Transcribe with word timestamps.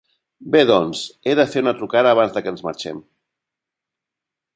Bé 0.53 0.61
doncs, 0.69 1.01
he 1.31 1.35
de 1.39 1.45
fer 1.55 1.63
una 1.65 1.73
trucada 1.81 2.13
abans 2.17 2.33
de 2.37 2.43
que 2.47 2.51
ens 2.55 2.65
marxem. 2.69 3.03